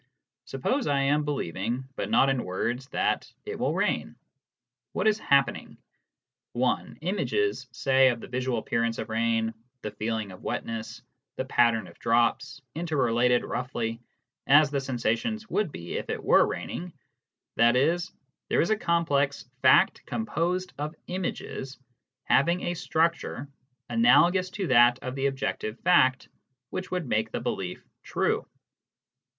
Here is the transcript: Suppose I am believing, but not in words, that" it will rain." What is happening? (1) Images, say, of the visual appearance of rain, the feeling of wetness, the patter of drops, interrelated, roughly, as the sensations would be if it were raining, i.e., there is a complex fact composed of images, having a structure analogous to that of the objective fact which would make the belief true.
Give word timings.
Suppose 0.45 0.87
I 0.87 0.99
am 1.01 1.25
believing, 1.25 1.87
but 1.95 2.09
not 2.09 2.27
in 2.31 2.43
words, 2.43 2.87
that" 2.87 3.31
it 3.45 3.59
will 3.59 3.75
rain." 3.75 4.15
What 4.93 5.07
is 5.07 5.19
happening? 5.19 5.77
(1) 6.53 6.97
Images, 7.01 7.67
say, 7.71 8.09
of 8.09 8.19
the 8.19 8.27
visual 8.27 8.57
appearance 8.57 8.97
of 8.97 9.09
rain, 9.09 9.53
the 9.83 9.91
feeling 9.91 10.31
of 10.31 10.41
wetness, 10.41 11.03
the 11.35 11.45
patter 11.45 11.85
of 11.85 11.99
drops, 11.99 12.63
interrelated, 12.73 13.43
roughly, 13.43 14.01
as 14.47 14.71
the 14.71 14.81
sensations 14.81 15.47
would 15.51 15.71
be 15.71 15.97
if 15.97 16.09
it 16.09 16.23
were 16.23 16.47
raining, 16.47 16.93
i.e., 17.59 17.97
there 18.49 18.61
is 18.61 18.69
a 18.71 18.75
complex 18.75 19.45
fact 19.61 20.03
composed 20.07 20.73
of 20.79 20.95
images, 21.05 21.77
having 22.23 22.61
a 22.63 22.73
structure 22.73 23.47
analogous 23.87 24.49
to 24.49 24.65
that 24.65 24.97
of 25.03 25.13
the 25.13 25.27
objective 25.27 25.79
fact 25.81 26.27
which 26.71 26.89
would 26.89 27.05
make 27.07 27.29
the 27.29 27.39
belief 27.39 27.85
true. 28.01 28.47